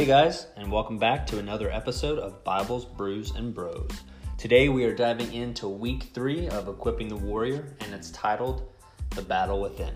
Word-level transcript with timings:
Hey 0.00 0.06
guys, 0.06 0.46
and 0.56 0.72
welcome 0.72 0.96
back 0.96 1.26
to 1.26 1.38
another 1.38 1.70
episode 1.70 2.18
of 2.18 2.42
Bibles, 2.42 2.86
Brews, 2.86 3.32
and 3.32 3.54
Bros. 3.54 3.90
Today 4.38 4.70
we 4.70 4.86
are 4.86 4.94
diving 4.94 5.30
into 5.34 5.68
week 5.68 6.04
three 6.14 6.48
of 6.48 6.68
Equipping 6.68 7.08
the 7.08 7.18
Warrior, 7.18 7.76
and 7.80 7.92
it's 7.92 8.10
titled 8.10 8.72
The 9.14 9.20
Battle 9.20 9.60
Within. 9.60 9.92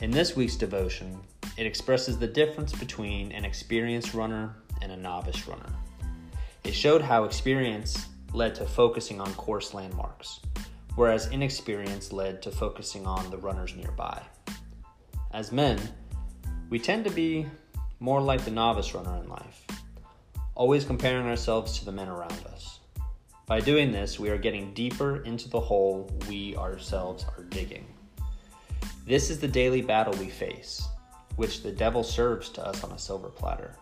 In 0.00 0.10
this 0.10 0.36
week's 0.36 0.56
devotion, 0.56 1.20
it 1.58 1.66
expresses 1.66 2.18
the 2.18 2.26
difference 2.26 2.72
between 2.72 3.30
an 3.32 3.44
experienced 3.44 4.14
runner 4.14 4.56
and 4.80 4.90
a 4.90 4.96
novice 4.96 5.46
runner. 5.46 5.74
It 6.64 6.72
showed 6.72 7.02
how 7.02 7.24
experience 7.24 8.06
led 8.32 8.54
to 8.54 8.64
focusing 8.64 9.20
on 9.20 9.34
course 9.34 9.74
landmarks, 9.74 10.40
whereas 10.94 11.30
inexperience 11.30 12.10
led 12.10 12.40
to 12.40 12.50
focusing 12.50 13.06
on 13.06 13.30
the 13.30 13.36
runners 13.36 13.76
nearby. 13.76 14.22
As 15.30 15.52
men, 15.52 15.78
we 16.70 16.78
tend 16.78 17.04
to 17.04 17.10
be 17.10 17.46
more 18.00 18.20
like 18.20 18.44
the 18.44 18.50
novice 18.50 18.94
runner 18.94 19.16
in 19.22 19.28
life, 19.28 19.66
always 20.54 20.84
comparing 20.84 21.26
ourselves 21.26 21.78
to 21.78 21.84
the 21.84 21.92
men 21.92 22.08
around 22.08 22.44
us. 22.52 22.80
By 23.46 23.60
doing 23.60 23.92
this, 23.92 24.18
we 24.18 24.30
are 24.30 24.38
getting 24.38 24.72
deeper 24.72 25.22
into 25.24 25.50
the 25.50 25.60
hole 25.60 26.10
we 26.28 26.56
ourselves 26.56 27.26
are 27.36 27.44
digging. 27.44 27.86
This 29.06 29.28
is 29.28 29.38
the 29.38 29.48
daily 29.48 29.82
battle 29.82 30.14
we 30.14 30.30
face, 30.30 30.86
which 31.36 31.62
the 31.62 31.72
devil 31.72 32.02
serves 32.02 32.48
to 32.50 32.66
us 32.66 32.82
on 32.82 32.92
a 32.92 32.98
silver 32.98 33.28
platter. 33.28 33.76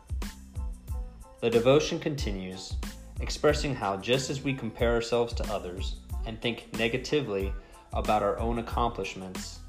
The 1.41 1.51
devotion 1.51 2.01
continues, 2.01 2.75
expressing 3.21 3.75
how 3.75 3.99
just 3.99 4.31
as 4.31 4.43
we 4.43 4.53
compare 4.53 4.93
ourselves 4.93 5.33
to 5.35 5.53
others 5.53 5.97
and 6.27 6.41
think 6.41 6.77
negatively 6.77 7.53
about 7.93 8.23
our 8.25 8.39
own 8.39 8.59
accomplishments, 8.59 9.61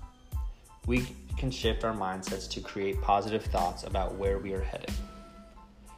we 0.88 1.06
can 1.40 1.50
shift 1.50 1.84
our 1.84 1.94
mindsets 1.94 2.50
to 2.52 2.60
create 2.60 3.02
positive 3.02 3.44
thoughts 3.46 3.84
about 3.84 4.16
where 4.16 4.38
we 4.38 4.54
are 4.54 4.62
headed. 4.62 4.92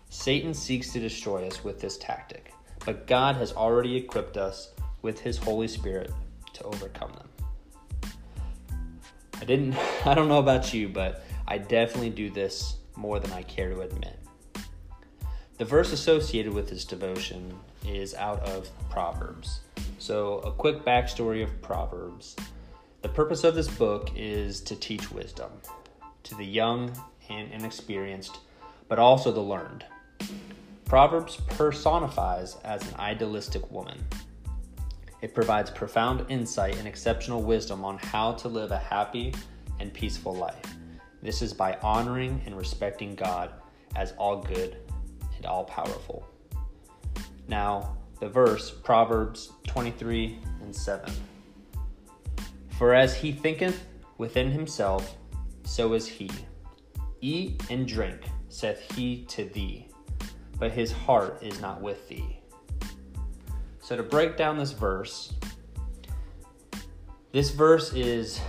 Satan 0.10 0.54
seeks 0.54 0.94
to 0.94 1.00
destroy 1.00 1.48
us 1.48 1.64
with 1.64 1.82
this 1.82 1.98
tactic, 1.98 2.54
but 2.86 3.08
God 3.08 3.36
has 3.36 3.52
already 3.52 3.96
equipped 3.98 4.38
us 4.38 4.72
with 5.02 5.20
his 5.20 5.38
Holy 5.38 5.68
Spirit 5.68 6.12
to 6.54 6.64
overcome 6.64 7.12
them. 7.14 8.12
I 9.42 9.46
didn't 9.46 9.76
I 10.06 10.14
don't 10.14 10.28
know 10.28 10.40
about 10.40 10.74
you, 10.74 10.88
but 10.88 11.26
I 11.48 11.58
definitely 11.58 12.12
do 12.12 12.30
this 12.30 12.76
more 12.96 13.20
than 13.20 13.32
I 13.32 13.42
care 13.44 13.70
to 13.70 13.82
admit. 13.82 14.20
The 15.58 15.66
verse 15.66 15.92
associated 15.92 16.54
with 16.54 16.70
this 16.70 16.86
devotion 16.86 17.58
is 17.86 18.14
out 18.16 18.40
of 18.42 18.70
Proverbs. 18.90 19.62
So, 19.98 20.40
a 20.40 20.52
quick 20.52 20.84
backstory 20.84 21.44
of 21.44 21.62
Proverbs. 21.62 22.36
The 23.02 23.10
purpose 23.10 23.44
of 23.44 23.56
this 23.56 23.68
book 23.68 24.12
is 24.16 24.62
to 24.62 24.76
teach 24.76 25.12
wisdom 25.12 25.52
to 26.22 26.36
the 26.36 26.46
young 26.46 26.96
and 27.30 27.52
inexperienced, 27.52 28.38
but 28.88 29.00
also 29.00 29.32
the 29.32 29.42
learned. 29.42 29.84
Proverbs 30.86 31.38
personifies 31.50 32.58
as 32.64 32.88
an 32.88 33.00
idealistic 33.00 33.72
woman. 33.72 34.06
It 35.22 35.34
provides 35.34 35.72
profound 35.72 36.26
insight 36.30 36.78
and 36.78 36.88
exceptional 36.88 37.42
wisdom 37.42 37.84
on 37.84 37.98
how 37.98 38.34
to 38.34 38.48
live 38.48 38.72
a 38.72 38.78
happy 38.78 39.34
and 39.80 39.92
peaceful 39.92 40.36
life. 40.36 40.76
This 41.24 41.42
is 41.42 41.54
by 41.54 41.78
honoring 41.82 42.44
and 42.46 42.56
respecting 42.56 43.16
God 43.16 43.52
as 43.96 44.12
all 44.14 44.44
good 44.44 44.78
and 45.38 45.48
all 45.48 45.64
powerful. 45.64 46.28
Now, 47.48 47.98
the 48.20 48.30
verse, 48.30 48.70
Proverbs 48.70 49.54
23 49.66 50.38
and 50.62 50.76
7. 50.76 51.12
For 52.82 52.96
as 52.96 53.16
he 53.16 53.32
thinketh 53.32 53.86
within 54.18 54.50
himself, 54.50 55.16
so 55.64 55.94
is 55.94 56.08
he. 56.08 56.32
Eat 57.22 57.62
and 57.70 57.88
drink, 57.88 58.22
saith 58.50 58.96
he 58.96 59.24
to 59.26 59.46
thee, 59.46 59.86
but 60.58 60.72
his 60.72 60.92
heart 60.92 61.44
is 61.44 61.62
not 61.62 61.80
with 61.80 62.10
thee. 62.10 62.40
So, 63.82 63.96
to 63.96 64.02
break 64.02 64.36
down 64.36 64.58
this 64.58 64.72
verse, 64.72 65.32
this 67.32 67.52
verse 67.52 67.94
is 67.94 68.42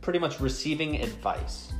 pretty 0.00 0.18
much 0.18 0.40
receiving 0.40 1.02
advice. 1.02 1.74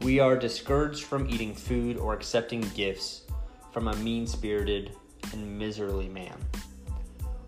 We 0.00 0.20
are 0.20 0.38
discouraged 0.38 1.04
from 1.04 1.28
eating 1.28 1.54
food 1.54 1.98
or 1.98 2.14
accepting 2.14 2.62
gifts 2.74 3.24
from 3.74 3.88
a 3.88 3.96
mean 3.96 4.26
spirited 4.26 4.96
and 5.34 5.58
miserly 5.58 6.08
man. 6.08 6.38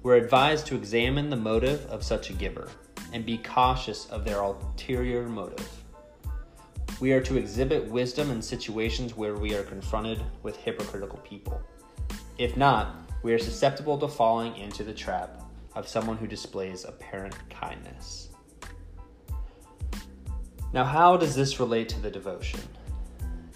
We're 0.02 0.16
advised 0.16 0.66
to 0.66 0.76
examine 0.76 1.30
the 1.30 1.36
motive 1.36 1.86
of 1.86 2.04
such 2.04 2.28
a 2.28 2.34
giver 2.34 2.68
and 3.12 3.24
be 3.24 3.38
cautious 3.38 4.06
of 4.06 4.24
their 4.24 4.40
ulterior 4.40 5.28
motive. 5.28 5.68
We 7.00 7.12
are 7.12 7.20
to 7.22 7.38
exhibit 7.38 7.90
wisdom 7.90 8.30
in 8.30 8.42
situations 8.42 9.16
where 9.16 9.34
we 9.34 9.54
are 9.54 9.62
confronted 9.62 10.22
with 10.42 10.56
hypocritical 10.56 11.18
people. 11.20 11.60
If 12.38 12.56
not, 12.56 12.96
we 13.22 13.32
are 13.32 13.38
susceptible 13.38 13.98
to 13.98 14.08
falling 14.08 14.56
into 14.56 14.84
the 14.84 14.92
trap 14.92 15.42
of 15.74 15.88
someone 15.88 16.16
who 16.16 16.26
displays 16.26 16.84
apparent 16.84 17.36
kindness. 17.48 18.28
Now, 20.72 20.84
how 20.84 21.16
does 21.16 21.34
this 21.34 21.58
relate 21.58 21.88
to 21.90 22.00
the 22.00 22.10
devotion? 22.10 22.60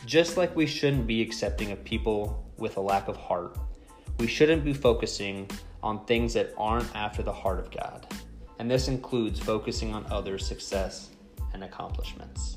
Just 0.07 0.37
like 0.37 0.55
we 0.57 0.67
shouldn't 0.67 1.07
be 1.07 1.23
accepting 1.23 1.71
of 1.71 1.85
people 1.85 2.45
with 2.57 2.77
a 2.77 2.81
lack 2.81 3.09
of 3.09 3.17
heart, 3.17 3.59
we 4.19 4.27
shouldn't 4.27 4.65
be 4.65 4.73
focusing 4.73 5.49
on 5.83 6.05
things 6.07 6.33
that 6.35 6.55
aren't 6.57 6.95
after 6.97 7.23
the 7.23 7.33
heart 7.33 7.59
of 7.59 7.71
God 7.71 8.07
and 8.65 8.71
this 8.71 8.89
includes 8.89 9.39
focusing 9.39 9.93
on 9.93 10.07
others' 10.11 10.47
success 10.47 11.11
and 11.53 11.63
accomplishments. 11.65 12.57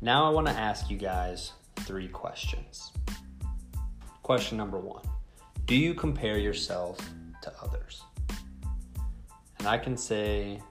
Now, 0.00 0.24
I 0.24 0.30
want 0.30 0.46
to 0.46 0.54
ask 0.54 0.88
you 0.88 0.96
guys 0.96 1.52
three 1.80 2.08
questions. 2.08 2.90
Question 4.22 4.56
number 4.56 4.78
one 4.78 5.04
Do 5.66 5.76
you 5.76 5.92
compare 5.92 6.38
yourself 6.38 6.96
to 7.42 7.52
others? 7.62 8.02
And 9.58 9.68
I 9.68 9.76
can 9.76 9.94
say 9.94 10.62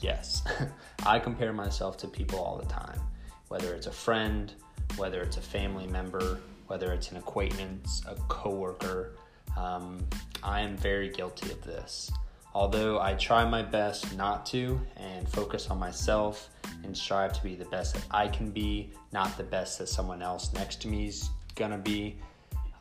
yes. 0.00 0.42
I 1.06 1.18
compare 1.18 1.52
myself 1.52 1.96
to 1.98 2.08
people 2.08 2.38
all 2.38 2.58
the 2.58 2.66
time, 2.66 3.00
whether 3.48 3.74
it's 3.74 3.86
a 3.86 3.92
friend, 3.92 4.52
whether 4.96 5.20
it's 5.20 5.36
a 5.36 5.42
family 5.42 5.86
member, 5.86 6.40
whether 6.66 6.92
it's 6.92 7.10
an 7.10 7.16
acquaintance, 7.16 8.02
a 8.08 8.14
coworker. 8.28 9.12
Um, 9.56 10.04
I 10.42 10.60
am 10.60 10.76
very 10.76 11.08
guilty 11.08 11.50
of 11.52 11.62
this. 11.62 12.10
Although 12.54 13.00
I 13.00 13.12
try 13.14 13.44
my 13.44 13.62
best 13.62 14.16
not 14.16 14.46
to 14.46 14.80
and 14.96 15.28
focus 15.28 15.68
on 15.68 15.78
myself 15.78 16.48
and 16.84 16.96
strive 16.96 17.34
to 17.34 17.42
be 17.42 17.54
the 17.54 17.66
best 17.66 17.94
that 17.94 18.04
I 18.10 18.28
can 18.28 18.50
be, 18.50 18.92
not 19.12 19.36
the 19.36 19.44
best 19.44 19.78
that 19.78 19.88
someone 19.88 20.22
else 20.22 20.52
next 20.54 20.80
to 20.82 20.88
me 20.88 21.06
is 21.08 21.28
gonna 21.54 21.76
be, 21.76 22.16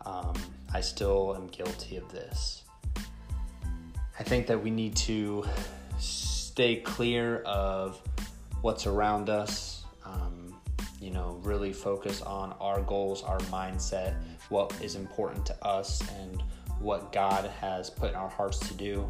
um, 0.05 0.33
I 0.73 0.79
still 0.79 1.35
am 1.35 1.47
guilty 1.47 1.97
of 1.97 2.09
this. 2.09 2.63
I 4.17 4.23
think 4.23 4.47
that 4.47 4.63
we 4.63 4.71
need 4.71 4.95
to 4.97 5.45
stay 6.55 6.77
clear 6.77 7.39
of 7.39 8.01
what's 8.61 8.87
around 8.87 9.29
us. 9.29 9.83
Um, 10.05 10.55
you 11.01 11.11
know, 11.11 11.37
really 11.43 11.73
focus 11.73 12.21
on 12.21 12.53
our 12.61 12.81
goals, 12.81 13.23
our 13.23 13.39
mindset, 13.51 14.15
what 14.47 14.73
is 14.81 14.95
important 14.95 15.45
to 15.47 15.65
us, 15.65 16.01
and 16.17 16.41
what 16.79 17.11
God 17.11 17.51
has 17.59 17.89
put 17.89 18.11
in 18.11 18.15
our 18.15 18.29
hearts 18.29 18.57
to 18.69 18.73
do. 18.73 19.05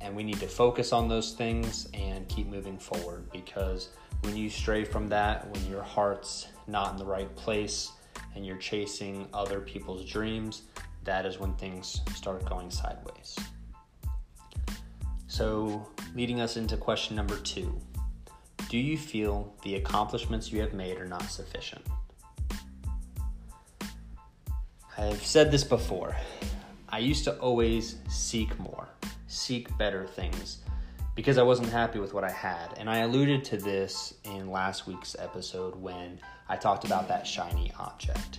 And 0.00 0.16
we 0.16 0.22
need 0.22 0.40
to 0.40 0.48
focus 0.48 0.94
on 0.94 1.06
those 1.06 1.34
things 1.34 1.86
and 1.92 2.26
keep 2.28 2.46
moving 2.46 2.78
forward 2.78 3.30
because 3.30 3.90
when 4.22 4.34
you 4.34 4.48
stray 4.48 4.82
from 4.82 5.06
that, 5.08 5.46
when 5.52 5.70
your 5.70 5.82
heart's 5.82 6.46
not 6.66 6.92
in 6.92 6.96
the 6.96 7.04
right 7.04 7.36
place 7.36 7.92
and 8.34 8.46
you're 8.46 8.56
chasing 8.56 9.28
other 9.34 9.60
people's 9.60 10.10
dreams, 10.10 10.62
that 11.04 11.26
is 11.26 11.38
when 11.38 11.52
things 11.56 12.00
start 12.14 12.48
going 12.48 12.70
sideways. 12.70 13.36
So, 15.36 15.86
leading 16.14 16.40
us 16.40 16.56
into 16.56 16.78
question 16.78 17.14
number 17.14 17.36
two 17.36 17.78
Do 18.70 18.78
you 18.78 18.96
feel 18.96 19.54
the 19.64 19.74
accomplishments 19.74 20.50
you 20.50 20.62
have 20.62 20.72
made 20.72 20.96
are 20.96 21.04
not 21.04 21.24
sufficient? 21.24 21.84
I've 24.96 25.22
said 25.22 25.50
this 25.50 25.62
before. 25.62 26.16
I 26.88 27.00
used 27.00 27.24
to 27.24 27.36
always 27.38 27.96
seek 28.08 28.58
more, 28.58 28.88
seek 29.26 29.76
better 29.76 30.06
things, 30.06 30.60
because 31.14 31.36
I 31.36 31.42
wasn't 31.42 31.68
happy 31.68 31.98
with 31.98 32.14
what 32.14 32.24
I 32.24 32.30
had. 32.30 32.68
And 32.78 32.88
I 32.88 33.00
alluded 33.00 33.44
to 33.44 33.58
this 33.58 34.14
in 34.24 34.50
last 34.50 34.86
week's 34.86 35.16
episode 35.18 35.76
when 35.76 36.18
I 36.48 36.56
talked 36.56 36.86
about 36.86 37.08
that 37.08 37.26
shiny 37.26 37.70
object 37.78 38.38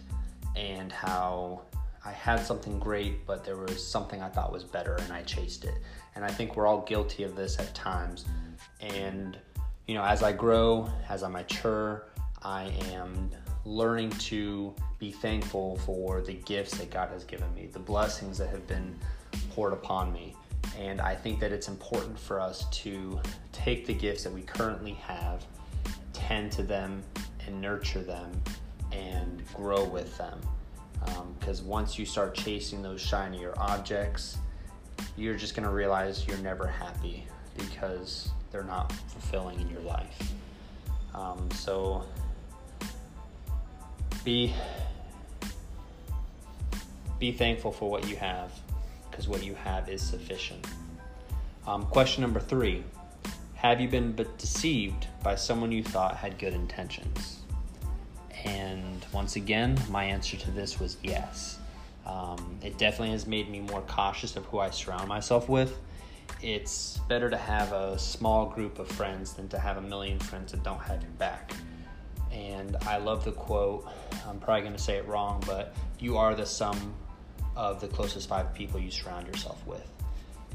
and 0.55 0.91
how 0.91 1.61
I 2.03 2.11
had 2.13 2.39
something 2.39 2.79
great, 2.79 3.25
but 3.27 3.43
there 3.43 3.57
was 3.57 3.85
something 3.85 4.21
I 4.21 4.29
thought 4.29 4.51
was 4.51 4.63
better 4.63 4.95
and 4.95 5.11
I 5.11 5.23
chased 5.23 5.65
it. 5.65 5.75
And 6.17 6.25
I 6.25 6.29
think 6.29 6.55
we're 6.55 6.65
all 6.65 6.81
guilty 6.81 7.21
of 7.21 7.35
this 7.35 7.59
at 7.59 7.75
times. 7.75 8.25
And, 8.81 9.37
you 9.85 9.93
know, 9.93 10.03
as 10.03 10.23
I 10.23 10.31
grow, 10.31 10.89
as 11.07 11.21
I 11.21 11.29
mature, 11.29 12.07
I 12.41 12.73
am 12.91 13.29
learning 13.65 14.09
to 14.09 14.73
be 14.97 15.11
thankful 15.11 15.77
for 15.85 16.21
the 16.21 16.33
gifts 16.33 16.75
that 16.79 16.89
God 16.89 17.09
has 17.09 17.23
given 17.23 17.53
me, 17.53 17.69
the 17.71 17.77
blessings 17.77 18.39
that 18.39 18.49
have 18.49 18.65
been 18.65 18.97
poured 19.51 19.73
upon 19.73 20.11
me. 20.11 20.35
And 20.79 20.99
I 20.99 21.13
think 21.13 21.39
that 21.39 21.51
it's 21.51 21.67
important 21.67 22.17
for 22.17 22.39
us 22.39 22.67
to 22.81 23.19
take 23.51 23.85
the 23.85 23.93
gifts 23.93 24.23
that 24.23 24.33
we 24.33 24.41
currently 24.41 24.93
have, 24.93 25.45
tend 26.13 26.51
to 26.53 26.63
them, 26.63 27.03
and 27.45 27.61
nurture 27.61 28.01
them, 28.01 28.31
and 28.91 29.43
grow 29.53 29.83
with 29.83 30.17
them. 30.17 30.39
Because 31.39 31.61
um, 31.61 31.67
once 31.67 31.99
you 31.99 32.07
start 32.07 32.33
chasing 32.33 32.81
those 32.81 33.01
shinier 33.01 33.53
objects, 33.57 34.39
you're 35.15 35.35
just 35.35 35.55
going 35.55 35.67
to 35.67 35.73
realize 35.73 36.25
you're 36.27 36.37
never 36.37 36.67
happy 36.67 37.25
because 37.57 38.29
they're 38.51 38.63
not 38.63 38.91
fulfilling 38.91 39.59
in 39.59 39.69
your 39.69 39.81
life. 39.81 40.31
Um, 41.13 41.49
so 41.51 42.03
be 44.23 44.53
be 47.19 47.31
thankful 47.31 47.71
for 47.71 47.89
what 47.89 48.07
you 48.07 48.15
have 48.15 48.51
because 49.09 49.27
what 49.27 49.43
you 49.43 49.55
have 49.55 49.89
is 49.89 50.01
sufficient. 50.01 50.67
Um, 51.65 51.85
question 51.87 52.21
number 52.21 52.39
three 52.39 52.83
Have 53.55 53.81
you 53.81 53.87
been 53.87 54.15
deceived 54.37 55.07
by 55.23 55.35
someone 55.35 55.71
you 55.71 55.83
thought 55.83 56.15
had 56.15 56.37
good 56.37 56.53
intentions? 56.53 57.39
And 58.45 59.05
once 59.11 59.35
again, 59.35 59.77
my 59.89 60.03
answer 60.03 60.37
to 60.37 60.51
this 60.51 60.79
was 60.79 60.97
yes. 61.03 61.57
Um, 62.07 62.57
it 62.63 62.77
definitely 62.77 63.11
has 63.11 63.27
made 63.27 63.49
me 63.49 63.59
more 63.59 63.81
cautious 63.81 64.35
of 64.37 64.45
who 64.45 64.59
I 64.59 64.69
surround 64.69 65.09
myself 65.09 65.49
with. 65.49 65.77
It's 66.41 66.99
better 67.09 67.29
to 67.29 67.37
have 67.37 67.73
a 67.73 67.99
small 67.99 68.45
group 68.45 68.79
of 68.79 68.87
friends 68.87 69.33
than 69.33 69.49
to 69.49 69.59
have 69.59 69.77
a 69.77 69.81
million 69.81 70.17
friends 70.17 70.53
that 70.53 70.63
don't 70.63 70.79
have 70.79 71.01
your 71.01 71.11
back. 71.11 71.53
And 72.31 72.77
I 72.83 72.97
love 72.97 73.25
the 73.25 73.31
quote, 73.31 73.87
I'm 74.27 74.39
probably 74.39 74.61
going 74.61 74.75
to 74.75 74.81
say 74.81 74.97
it 74.97 75.07
wrong, 75.07 75.43
but 75.45 75.75
you 75.99 76.17
are 76.17 76.33
the 76.33 76.45
sum 76.45 76.93
of 77.55 77.81
the 77.81 77.87
closest 77.87 78.29
five 78.29 78.53
people 78.53 78.79
you 78.79 78.91
surround 78.91 79.27
yourself 79.27 79.65
with. 79.65 79.91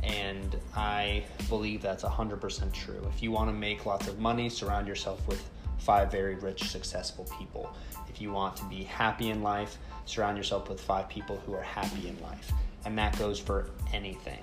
And 0.03 0.57
I 0.75 1.25
believe 1.49 1.83
that's 1.83 2.03
100% 2.03 2.73
true. 2.73 3.07
If 3.15 3.23
you 3.23 3.31
want 3.31 3.49
to 3.51 3.55
make 3.55 3.85
lots 3.87 4.09
of 4.09 4.19
money, 4.19 4.49
surround 4.49 4.89
yourself 4.89 5.27
with 5.29 5.43
five 5.83 6.11
very 6.11 6.37
rich, 6.37 6.65
successful 6.65 7.27
people. 7.39 7.75
If 8.09 8.21
you 8.21 8.33
want 8.33 8.57
to 8.57 8.65
be 8.65 8.85
happy 8.85 9.31
in 9.31 9.43
life, 9.43 9.79
surround 10.05 10.37
yourself 10.37 10.69
with 10.69 10.81
five 10.81 11.09
people 11.09 11.41
who 11.45 11.55
are 11.55 11.63
happy 11.63 12.09
in 12.09 12.21
life. 12.23 12.53
And 12.85 12.97
that 12.99 13.19
goes 13.19 13.39
for 13.39 13.71
anything. 13.93 14.41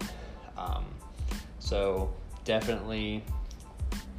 Um, 0.57 0.85
so 1.59 2.13
definitely 2.43 3.23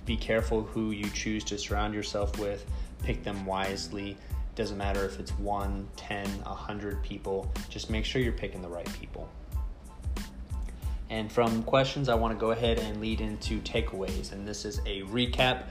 be 0.07 0.17
careful 0.17 0.63
who 0.63 0.91
you 0.91 1.09
choose 1.11 1.45
to 1.45 1.59
surround 1.59 1.95
yourself 1.95 2.39
with, 2.39 2.65
pick 3.03 3.23
them 3.23 3.45
wisely. 3.45 4.17
Doesn't 4.55 4.79
matter 4.79 5.05
if 5.05 5.21
it's 5.21 5.33
one, 5.33 5.89
ten, 5.97 6.27
a 6.45 6.55
hundred 6.55 7.03
people, 7.03 7.51
just 7.69 7.91
make 7.91 8.05
sure 8.05 8.21
you're 8.21 8.33
picking 8.33 8.63
the 8.63 8.69
right 8.69 8.91
people. 8.95 9.29
And 11.09 11.31
from 11.31 11.65
questions, 11.65 12.09
I 12.09 12.15
want 12.15 12.33
to 12.35 12.41
go 12.41 12.53
ahead 12.53 12.79
and 12.79 13.01
lead 13.01 13.21
into 13.21 13.61
takeaways. 13.63 14.33
And 14.33 14.47
this 14.47 14.65
is 14.65 14.79
a 14.87 15.03
recap 15.03 15.65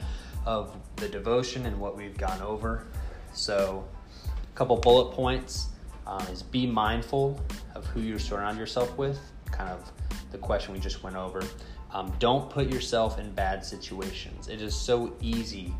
of 0.46 0.76
the 0.96 1.08
devotion 1.08 1.66
and 1.66 1.80
what 1.80 1.96
we've 1.96 2.18
gone 2.18 2.42
over. 2.42 2.88
So, 3.34 3.86
a 4.26 4.58
couple 4.58 4.76
bullet 4.78 5.14
points 5.14 5.68
um, 6.08 6.22
is 6.28 6.42
be 6.42 6.66
mindful 6.66 7.40
of 7.76 7.86
who 7.88 8.02
you 8.02 8.18
surround 8.18 8.58
yourself 8.58 8.98
with, 8.98 9.20
kind 9.52 9.70
of 9.70 9.92
the 10.32 10.38
question 10.38 10.74
we 10.74 10.80
just 10.80 11.04
went 11.04 11.16
over. 11.16 11.44
Um, 11.92 12.14
don't 12.20 12.50
put 12.50 12.72
yourself 12.72 13.20
in 13.20 13.32
bad 13.32 13.66
situations. 13.66 14.48
It 14.48 14.62
is 14.62 14.76
so 14.76 15.16
easy 15.22 15.74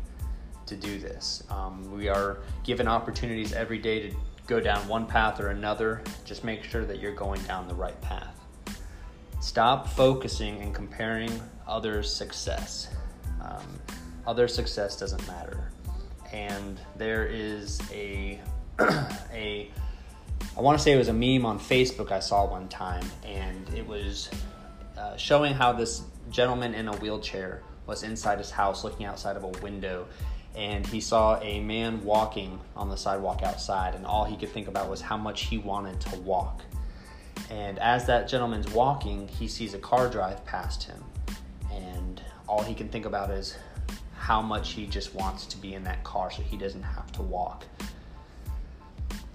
to 0.66 0.76
do 0.76 0.98
this. 0.98 1.42
Um, 1.50 1.92
we 1.92 2.08
are 2.08 2.38
given 2.64 2.88
opportunities 2.88 3.52
every 3.52 3.78
day 3.78 4.08
to 4.08 4.16
go 4.46 4.60
down 4.60 4.86
one 4.88 5.06
path 5.06 5.40
or 5.40 5.48
another. 5.48 6.02
Just 6.24 6.42
make 6.44 6.64
sure 6.64 6.84
that 6.84 7.00
you're 7.00 7.14
going 7.14 7.42
down 7.42 7.68
the 7.68 7.74
right 7.74 8.00
path. 8.00 8.36
Stop 9.40 9.88
focusing 9.88 10.60
and 10.60 10.74
comparing 10.74 11.40
others' 11.66 12.12
success. 12.12 12.88
Um, 13.40 13.80
other 14.26 14.48
success 14.48 14.98
doesn't 14.98 15.26
matter. 15.26 15.70
And 16.32 16.80
there 16.96 17.26
is 17.26 17.80
a 17.92 18.40
a 19.32 19.70
I 20.56 20.60
want 20.60 20.78
to 20.78 20.82
say 20.82 20.92
it 20.92 20.98
was 20.98 21.08
a 21.08 21.12
meme 21.12 21.44
on 21.44 21.58
Facebook 21.58 22.10
I 22.12 22.20
saw 22.20 22.48
one 22.48 22.68
time, 22.68 23.04
and 23.24 23.68
it 23.74 23.86
was 23.86 24.30
uh, 24.96 25.16
showing 25.16 25.54
how 25.54 25.72
this 25.72 26.02
gentleman 26.30 26.74
in 26.74 26.88
a 26.88 26.96
wheelchair 26.96 27.62
was 27.86 28.02
inside 28.02 28.38
his 28.38 28.50
house 28.50 28.84
looking 28.84 29.06
outside 29.06 29.36
of 29.36 29.44
a 29.44 29.48
window 29.62 30.06
and 30.54 30.86
he 30.86 31.00
saw 31.00 31.38
a 31.40 31.60
man 31.60 32.02
walking 32.04 32.58
on 32.76 32.88
the 32.88 32.96
sidewalk 32.96 33.42
outside 33.42 33.94
and 33.94 34.04
all 34.04 34.24
he 34.24 34.36
could 34.36 34.48
think 34.48 34.68
about 34.68 34.88
was 34.88 35.00
how 35.00 35.16
much 35.16 35.42
he 35.42 35.58
wanted 35.58 36.00
to 36.00 36.16
walk 36.20 36.62
and 37.50 37.78
as 37.78 38.06
that 38.06 38.28
gentleman's 38.28 38.70
walking 38.72 39.26
he 39.28 39.48
sees 39.48 39.74
a 39.74 39.78
car 39.78 40.08
drive 40.08 40.44
past 40.44 40.84
him 40.84 41.02
and 41.72 42.22
all 42.48 42.62
he 42.62 42.74
can 42.74 42.88
think 42.88 43.06
about 43.06 43.30
is 43.30 43.56
how 44.30 44.40
much 44.40 44.72
he 44.72 44.86
just 44.86 45.14
wants 45.14 45.44
to 45.46 45.56
be 45.58 45.74
in 45.74 45.82
that 45.82 46.02
car 46.04 46.30
so 46.30 46.40
he 46.42 46.56
doesn't 46.56 46.82
have 46.82 47.10
to 47.12 47.22
walk 47.22 47.64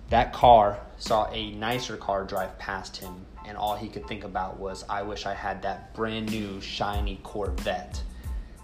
that 0.09 0.33
car 0.33 0.79
saw 0.97 1.29
a 1.31 1.51
nicer 1.51 1.97
car 1.97 2.23
drive 2.23 2.57
past 2.59 2.97
him, 2.97 3.25
and 3.45 3.57
all 3.57 3.75
he 3.75 3.87
could 3.87 4.07
think 4.07 4.23
about 4.23 4.59
was, 4.59 4.85
I 4.89 5.01
wish 5.01 5.25
I 5.25 5.33
had 5.33 5.61
that 5.63 5.93
brand 5.93 6.31
new, 6.31 6.61
shiny 6.61 7.19
Corvette. 7.23 8.01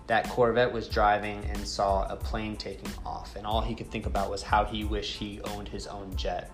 That 0.07 0.29
Corvette 0.29 0.71
was 0.71 0.87
driving 0.87 1.43
and 1.45 1.67
saw 1.67 2.05
a 2.07 2.15
plane 2.15 2.55
taking 2.57 2.91
off, 3.05 3.35
and 3.35 3.45
all 3.45 3.61
he 3.61 3.73
could 3.73 3.89
think 3.89 4.05
about 4.05 4.29
was 4.29 4.43
how 4.43 4.65
he 4.65 4.83
wished 4.83 5.17
he 5.17 5.41
owned 5.41 5.67
his 5.67 5.87
own 5.87 6.15
jet. 6.15 6.51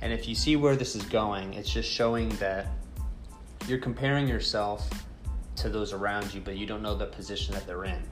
And 0.00 0.12
if 0.12 0.28
you 0.28 0.34
see 0.34 0.56
where 0.56 0.76
this 0.76 0.96
is 0.96 1.04
going, 1.04 1.54
it's 1.54 1.70
just 1.70 1.90
showing 1.90 2.28
that 2.36 2.66
you're 3.68 3.78
comparing 3.78 4.26
yourself 4.26 4.90
to 5.56 5.68
those 5.68 5.92
around 5.92 6.34
you, 6.34 6.40
but 6.40 6.56
you 6.56 6.66
don't 6.66 6.82
know 6.82 6.96
the 6.96 7.06
position 7.06 7.54
that 7.54 7.66
they're 7.66 7.84
in. 7.84 8.02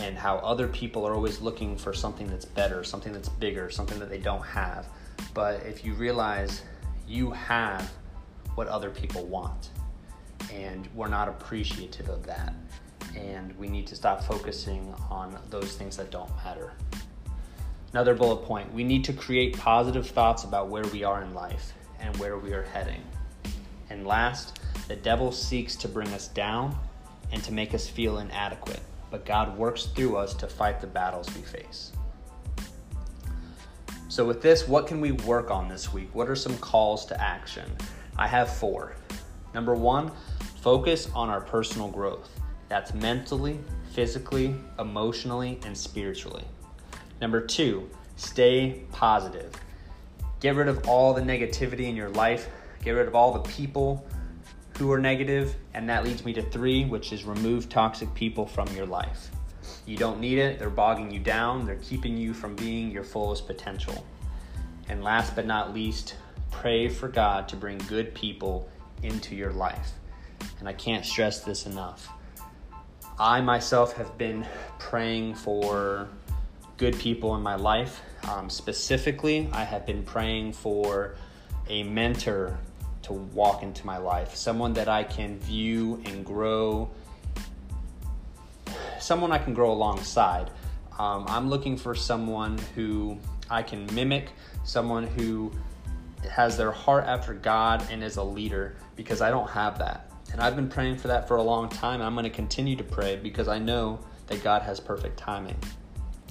And 0.00 0.16
how 0.16 0.36
other 0.36 0.68
people 0.68 1.06
are 1.06 1.14
always 1.14 1.40
looking 1.40 1.76
for 1.76 1.92
something 1.92 2.28
that's 2.28 2.44
better, 2.44 2.84
something 2.84 3.12
that's 3.12 3.28
bigger, 3.28 3.70
something 3.70 3.98
that 3.98 4.08
they 4.08 4.18
don't 4.18 4.44
have 4.44 4.86
but 5.34 5.62
if 5.66 5.84
you 5.84 5.94
realize 5.94 6.62
you 7.06 7.30
have 7.30 7.90
what 8.54 8.68
other 8.68 8.90
people 8.90 9.24
want, 9.26 9.70
and 10.52 10.88
we're 10.94 11.08
not 11.08 11.28
appreciative 11.28 12.08
of 12.08 12.26
that, 12.26 12.54
and 13.16 13.56
we 13.58 13.68
need 13.68 13.86
to 13.86 13.96
stop 13.96 14.22
focusing 14.22 14.94
on 15.10 15.38
those 15.50 15.76
things 15.76 15.96
that 15.96 16.10
don't 16.10 16.30
matter. 16.44 16.72
Another 17.92 18.14
bullet 18.14 18.44
point 18.44 18.72
we 18.74 18.84
need 18.84 19.04
to 19.04 19.12
create 19.12 19.56
positive 19.56 20.06
thoughts 20.08 20.44
about 20.44 20.68
where 20.68 20.84
we 20.88 21.04
are 21.04 21.22
in 21.22 21.34
life 21.34 21.72
and 22.00 22.14
where 22.16 22.38
we 22.38 22.52
are 22.52 22.64
heading. 22.64 23.02
And 23.90 24.06
last, 24.06 24.60
the 24.88 24.96
devil 24.96 25.32
seeks 25.32 25.74
to 25.76 25.88
bring 25.88 26.08
us 26.08 26.28
down 26.28 26.78
and 27.32 27.42
to 27.44 27.52
make 27.52 27.74
us 27.74 27.88
feel 27.88 28.18
inadequate, 28.18 28.80
but 29.10 29.24
God 29.24 29.56
works 29.56 29.86
through 29.86 30.16
us 30.16 30.34
to 30.34 30.46
fight 30.46 30.80
the 30.80 30.86
battles 30.86 31.28
we 31.34 31.42
face. 31.42 31.92
So, 34.08 34.24
with 34.24 34.40
this, 34.40 34.66
what 34.66 34.86
can 34.86 35.00
we 35.00 35.12
work 35.12 35.50
on 35.50 35.68
this 35.68 35.92
week? 35.92 36.08
What 36.14 36.28
are 36.28 36.36
some 36.36 36.56
calls 36.58 37.04
to 37.06 37.20
action? 37.20 37.70
I 38.16 38.26
have 38.26 38.54
four. 38.54 38.96
Number 39.54 39.74
one, 39.74 40.10
focus 40.62 41.08
on 41.14 41.28
our 41.28 41.40
personal 41.40 41.88
growth. 41.88 42.28
That's 42.68 42.94
mentally, 42.94 43.60
physically, 43.92 44.54
emotionally, 44.78 45.60
and 45.64 45.76
spiritually. 45.76 46.44
Number 47.20 47.40
two, 47.40 47.88
stay 48.16 48.84
positive. 48.92 49.52
Get 50.40 50.54
rid 50.54 50.68
of 50.68 50.86
all 50.88 51.14
the 51.14 51.20
negativity 51.20 51.88
in 51.88 51.96
your 51.96 52.10
life, 52.10 52.48
get 52.82 52.92
rid 52.92 53.08
of 53.08 53.14
all 53.14 53.32
the 53.32 53.48
people 53.50 54.06
who 54.78 54.92
are 54.92 54.98
negative, 55.00 55.56
and 55.74 55.88
that 55.88 56.04
leads 56.04 56.24
me 56.24 56.32
to 56.32 56.42
three, 56.42 56.84
which 56.84 57.12
is 57.12 57.24
remove 57.24 57.68
toxic 57.68 58.12
people 58.14 58.46
from 58.46 58.68
your 58.76 58.86
life. 58.86 59.30
You 59.86 59.96
don't 59.96 60.20
need 60.20 60.38
it, 60.38 60.60
they're 60.60 60.70
bogging 60.70 61.10
you 61.10 61.18
down, 61.18 61.66
they're 61.66 61.80
keeping 61.82 62.16
you 62.16 62.32
from 62.32 62.54
being 62.54 62.92
your 62.92 63.02
fullest 63.02 63.48
potential. 63.48 64.06
And 64.88 65.02
last 65.02 65.34
but 65.34 65.46
not 65.46 65.74
least, 65.74 66.14
pray 66.52 66.88
for 66.88 67.08
God 67.08 67.48
to 67.48 67.56
bring 67.56 67.78
good 67.88 68.14
people 68.14 68.68
into 69.02 69.34
your 69.34 69.52
life. 69.52 69.90
And 70.60 70.68
I 70.68 70.72
can't 70.74 71.04
stress 71.04 71.40
this 71.40 71.66
enough. 71.66 72.08
I 73.18 73.40
myself 73.40 73.94
have 73.94 74.16
been 74.16 74.46
praying 74.78 75.34
for 75.34 76.08
good 76.76 76.96
people 76.98 77.34
in 77.34 77.42
my 77.42 77.56
life. 77.56 78.00
Um, 78.28 78.48
specifically, 78.48 79.48
I 79.52 79.64
have 79.64 79.84
been 79.86 80.04
praying 80.04 80.52
for 80.52 81.16
a 81.68 81.82
mentor 81.82 82.58
to 83.08 83.14
walk 83.14 83.62
into 83.62 83.84
my 83.84 83.98
life, 83.98 84.34
someone 84.34 84.72
that 84.74 84.88
I 84.88 85.04
can 85.04 85.38
view 85.40 86.00
and 86.06 86.24
grow 86.24 86.90
someone 88.98 89.32
I 89.32 89.38
can 89.38 89.54
grow 89.54 89.72
alongside. 89.72 90.50
Um, 90.98 91.24
I'm 91.28 91.48
looking 91.48 91.76
for 91.76 91.94
someone 91.94 92.58
who 92.74 93.18
I 93.48 93.62
can 93.62 93.92
mimic, 93.94 94.32
someone 94.64 95.06
who 95.06 95.52
has 96.30 96.56
their 96.56 96.72
heart 96.72 97.04
after 97.06 97.34
God 97.34 97.86
and 97.90 98.02
is 98.02 98.16
a 98.16 98.22
leader 98.22 98.76
because 98.96 99.22
I 99.22 99.30
don't 99.30 99.48
have 99.48 99.78
that. 99.78 100.10
And 100.32 100.40
I've 100.40 100.56
been 100.56 100.68
praying 100.68 100.98
for 100.98 101.08
that 101.08 101.26
for 101.26 101.36
a 101.36 101.42
long 101.42 101.68
time. 101.68 102.02
I'm 102.02 102.14
going 102.14 102.24
to 102.24 102.30
continue 102.30 102.76
to 102.76 102.84
pray 102.84 103.16
because 103.16 103.48
I 103.48 103.58
know 103.58 104.00
that 104.26 104.42
God 104.42 104.62
has 104.62 104.78
perfect 104.78 105.16
timing. 105.16 105.56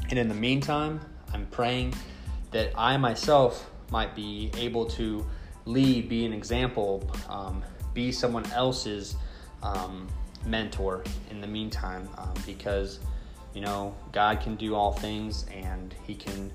And 0.10 0.20
in 0.20 0.28
the 0.28 0.36
meantime, 0.36 1.00
I'm 1.34 1.48
praying 1.48 1.96
that 2.52 2.72
I 2.76 2.98
myself 2.98 3.70
might 3.90 4.16
be 4.16 4.52
able 4.58 4.86
to 4.86 5.26
lead, 5.68 6.10
be 6.10 6.26
an 6.26 6.34
example, 6.34 7.10
um, 7.30 7.64
be 7.94 8.12
someone 8.12 8.46
else's 8.52 9.16
um, 9.62 10.08
mentor 10.46 11.04
in 11.30 11.42
the 11.42 11.48
meantime, 11.48 12.08
um, 12.18 12.34
because 12.46 13.00
you 13.54 13.62
know 13.62 13.96
God 14.12 14.42
can 14.42 14.56
do 14.56 14.76
all 14.76 14.92
things 14.92 15.46
and 15.54 15.94
He 16.06 16.16
can 16.16 16.52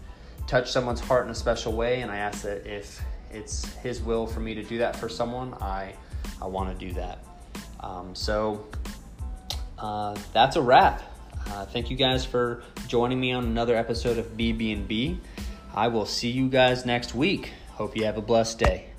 touch 0.46 0.70
someone's 0.70 1.00
heart 1.00 1.24
in 1.24 1.30
a 1.30 1.34
special 1.34 1.72
way. 1.72 2.00
And 2.00 2.10
I 2.10 2.18
ask 2.18 2.42
that 2.42 2.66
if 2.66 3.00
it's 3.30 3.66
His 3.76 4.00
will 4.00 4.26
for 4.26 4.40
me 4.40 4.54
to 4.54 4.62
do 4.62 4.78
that 4.78 4.96
for 4.96 5.08
someone, 5.08 5.54
I 5.54 5.94
I 6.40 6.46
want 6.46 6.78
to 6.78 6.86
do 6.86 6.92
that. 6.94 7.18
Um, 7.80 8.14
so 8.14 8.66
uh, 9.78 10.16
that's 10.32 10.56
a 10.56 10.62
wrap. 10.62 11.02
Uh, 11.48 11.66
thank 11.66 11.90
you 11.90 11.96
guys 11.96 12.24
for 12.24 12.62
joining 12.86 13.18
me 13.18 13.32
on 13.32 13.44
another 13.44 13.76
episode 13.76 14.16
of 14.16 14.36
BB&B. 14.36 15.18
I 15.74 15.88
will 15.88 16.06
see 16.06 16.30
you 16.30 16.48
guys 16.48 16.86
next 16.86 17.14
week. 17.14 17.50
Hope 17.72 17.96
you 17.96 18.04
have 18.04 18.16
a 18.16 18.22
blessed 18.22 18.58
day. 18.60 18.91